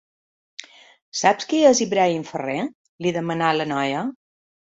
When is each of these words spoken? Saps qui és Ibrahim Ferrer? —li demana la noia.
Saps 1.19 1.47
qui 1.51 1.59
és 1.73 1.81
Ibrahim 1.85 2.25
Ferrer? 2.31 2.57
—li 2.69 3.13
demana 3.21 3.53
la 3.61 3.71
noia. 3.75 4.01